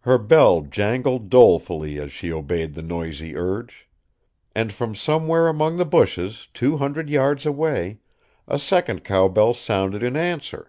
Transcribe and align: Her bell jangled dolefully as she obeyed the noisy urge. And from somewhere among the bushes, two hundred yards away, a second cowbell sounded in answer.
Her 0.00 0.18
bell 0.18 0.62
jangled 0.62 1.30
dolefully 1.30 1.96
as 2.00 2.10
she 2.10 2.32
obeyed 2.32 2.74
the 2.74 2.82
noisy 2.82 3.36
urge. 3.36 3.86
And 4.56 4.72
from 4.72 4.96
somewhere 4.96 5.46
among 5.46 5.76
the 5.76 5.84
bushes, 5.84 6.48
two 6.52 6.78
hundred 6.78 7.08
yards 7.08 7.46
away, 7.46 8.00
a 8.48 8.58
second 8.58 9.04
cowbell 9.04 9.54
sounded 9.54 10.02
in 10.02 10.16
answer. 10.16 10.68